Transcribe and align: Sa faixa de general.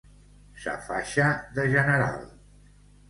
Sa 0.61 0.73
faixa 0.87 1.27
de 1.59 1.67
general. 1.75 2.21